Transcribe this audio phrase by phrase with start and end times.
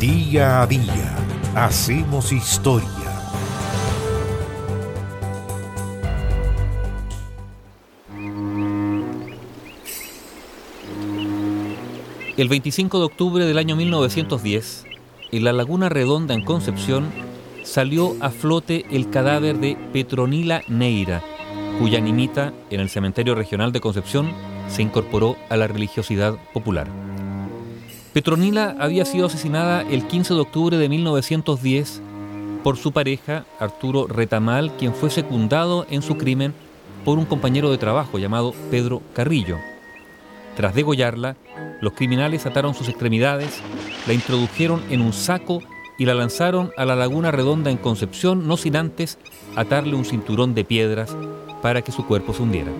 [0.00, 1.16] Día a día
[1.56, 2.88] hacemos historia.
[12.36, 14.84] El 25 de octubre del año 1910,
[15.32, 17.10] en la Laguna Redonda en Concepción,
[17.64, 21.24] salió a flote el cadáver de Petronila Neira,
[21.80, 24.32] cuya nimita en el cementerio regional de Concepción
[24.68, 26.86] se incorporó a la religiosidad popular.
[28.18, 32.02] Petronila había sido asesinada el 15 de octubre de 1910
[32.64, 36.52] por su pareja, Arturo Retamal, quien fue secundado en su crimen
[37.04, 39.58] por un compañero de trabajo llamado Pedro Carrillo.
[40.56, 41.36] Tras degollarla,
[41.80, 43.60] los criminales ataron sus extremidades,
[44.08, 45.60] la introdujeron en un saco
[45.96, 49.16] y la lanzaron a la laguna redonda en Concepción, no sin antes
[49.54, 51.16] atarle un cinturón de piedras
[51.62, 52.72] para que su cuerpo se hundiera.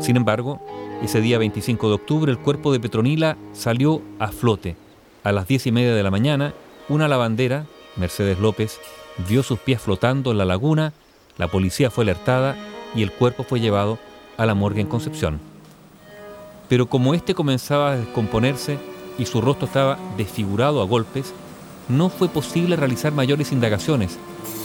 [0.00, 0.62] Sin embargo,
[1.02, 4.76] ese día 25 de octubre el cuerpo de Petronila salió a flote.
[5.24, 6.54] A las diez y media de la mañana,
[6.88, 8.80] una lavandera, Mercedes López,
[9.28, 10.92] vio sus pies flotando en la laguna,
[11.36, 12.56] la policía fue alertada
[12.94, 13.98] y el cuerpo fue llevado
[14.36, 15.50] a la morgue en Concepción
[16.70, 18.78] pero como éste comenzaba a descomponerse
[19.18, 21.34] y su rostro estaba desfigurado a golpes,
[21.88, 24.16] no fue posible realizar mayores indagaciones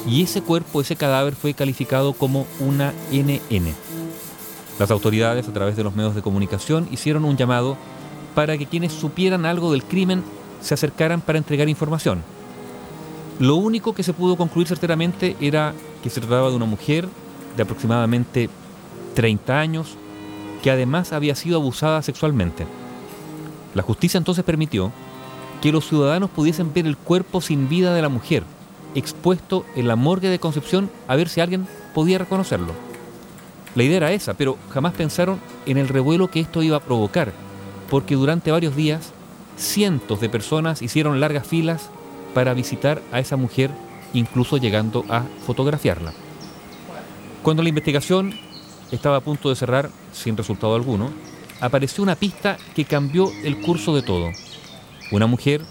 [0.08, 3.73] y ese cuerpo, ese cadáver fue calificado como una NN.
[4.80, 7.78] Las autoridades, a través de los medios de comunicación, hicieron un llamado
[8.34, 10.23] para que quienes supieran algo del crimen
[10.62, 12.23] se acercaran para entregar información.
[13.40, 17.08] Lo único que se pudo concluir certeramente era que se trataba de una mujer
[17.56, 18.50] de aproximadamente
[19.14, 19.96] 30 años,
[20.62, 22.66] que además había sido abusada sexualmente.
[23.73, 24.92] La justicia entonces permitió
[25.62, 28.44] que los ciudadanos pudiesen ver el cuerpo sin vida de la mujer,
[28.94, 32.73] expuesto en la morgue de Concepción a ver si alguien podía reconocerlo.
[33.76, 37.34] La idea era esa, pero jamás pensaron en el revuelo que esto iba a provocar,
[37.90, 39.12] porque durante varios días
[39.58, 41.90] cientos de personas hicieron largas filas
[42.34, 43.72] para visitar a esa mujer,
[44.14, 46.14] incluso llegando a fotografiarla.
[47.44, 48.34] Cuando la investigación
[48.91, 51.12] estaba a punto de cerrar sin resultado alguno,
[51.59, 54.31] apareció una pista que cambió el curso de todo.
[55.12, 55.62] Una mujer,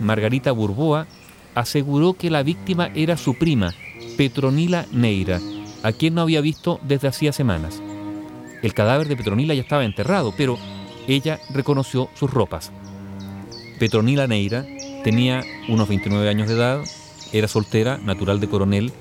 [0.00, 1.06] Margarita Burboa,
[1.54, 3.74] aseguró que la víctima era su prima,
[4.16, 5.40] Petronila Neira,
[5.84, 7.80] a quien no había visto desde hacía semanas.
[8.62, 10.58] El cadáver de Petronila ya estaba enterrado, pero
[11.06, 12.72] ella reconoció sus ropas.
[13.78, 14.64] Petronila Neira
[15.04, 16.80] tenía unos 29 años de edad,
[17.34, 18.92] era soltera, natural de Coronel,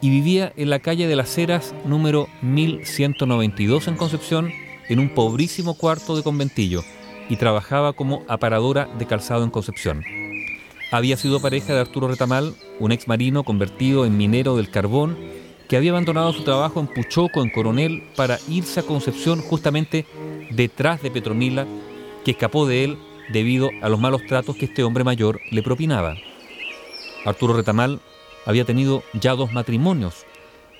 [0.00, 4.52] y vivía en la calle de las Heras número 1192 en Concepción,
[4.88, 6.84] en un pobrísimo cuarto de conventillo,
[7.28, 10.04] y trabajaba como aparadora de calzado en Concepción.
[10.92, 15.18] Había sido pareja de Arturo Retamal, un ex marino convertido en minero del carbón,
[15.68, 20.06] que había abandonado su trabajo en Puchoco, en Coronel, para irse a Concepción justamente
[20.50, 21.66] detrás de Petronila,
[22.24, 22.98] que escapó de él
[23.32, 26.14] debido a los malos tratos que este hombre mayor le propinaba.
[27.26, 28.00] Arturo Retamal
[28.46, 30.24] había tenido ya dos matrimonios,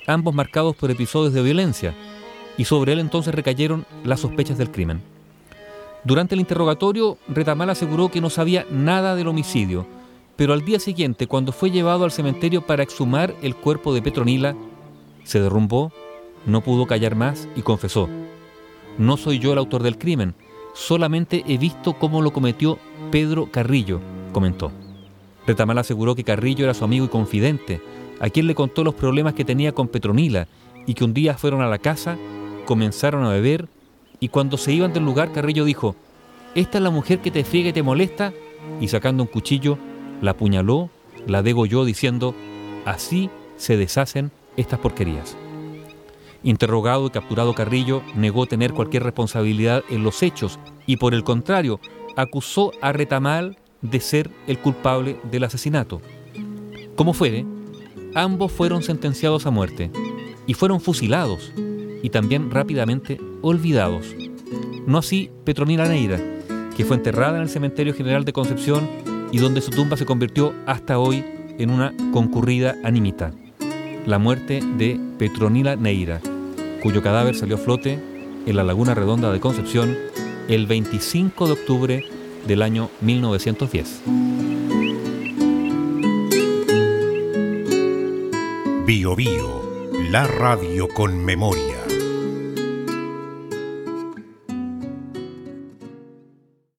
[0.07, 1.95] ambos marcados por episodios de violencia,
[2.57, 5.03] y sobre él entonces recayeron las sospechas del crimen.
[6.03, 9.87] Durante el interrogatorio, Retamal aseguró que no sabía nada del homicidio,
[10.37, 14.55] pero al día siguiente, cuando fue llevado al cementerio para exhumar el cuerpo de Petronila,
[15.25, 15.93] se derrumbó,
[16.47, 18.09] no pudo callar más y confesó,
[18.99, 20.35] no soy yo el autor del crimen,
[20.75, 22.79] solamente he visto cómo lo cometió
[23.11, 24.01] Pedro Carrillo,
[24.33, 24.73] comentó.
[25.47, 27.81] Retamal aseguró que Carrillo era su amigo y confidente,
[28.21, 30.49] a quien le contó los problemas que tenía con Petronila
[30.87, 32.19] y que un día fueron a la casa,
[32.65, 33.69] comenzaron a beber
[34.21, 35.95] y cuando se iban del lugar Carrillo dijo,
[36.55, 38.33] esta es la mujer que te friega y te molesta
[38.81, 39.79] y sacando un cuchillo
[40.21, 40.91] la apuñaló,
[41.27, 42.35] la degolló diciendo,
[42.85, 45.37] así se deshacen estas porquerías.
[46.43, 51.81] Interrogado y capturado Carrillo negó tener cualquier responsabilidad en los hechos y por el contrario
[52.17, 56.01] acusó a Retamal de ser el culpable del asesinato.
[56.97, 57.47] Como fuere,
[58.15, 59.91] ambos fueron sentenciados a muerte
[60.47, 61.53] y fueron fusilados
[62.03, 64.15] y también rápidamente olvidados.
[64.87, 66.21] No así Petronila Neira,
[66.77, 68.89] que fue enterrada en el Cementerio General de Concepción
[69.33, 71.25] y donde su tumba se convirtió hasta hoy
[71.59, 73.33] en una concurrida animita.
[74.09, 76.23] La muerte de Petronila Neira,
[76.83, 77.99] cuyo cadáver salió a flote
[78.47, 79.95] en la Laguna Redonda de Concepción
[80.49, 82.05] el 25 de octubre
[82.47, 84.01] del año 1910.
[88.87, 91.78] Bio Bio, la radio con memoria.